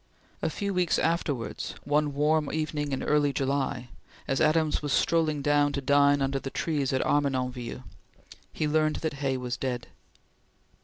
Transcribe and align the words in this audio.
A 0.41 0.49
few 0.49 0.73
weeks 0.73 0.97
afterwards, 0.97 1.75
one 1.83 2.15
warm 2.15 2.51
evening 2.51 2.91
in 2.91 3.03
early 3.03 3.31
July, 3.31 3.89
as 4.27 4.41
Adams 4.41 4.81
was 4.81 4.91
strolling 4.91 5.43
down 5.43 5.73
to 5.73 5.79
dine 5.79 6.23
under 6.23 6.39
the 6.39 6.49
trees 6.49 6.91
at 6.91 7.05
Armenonville, 7.05 7.83
he 8.51 8.67
learned 8.67 8.95
that 9.05 9.13
Hay 9.21 9.37
was 9.37 9.57
dead. 9.57 9.89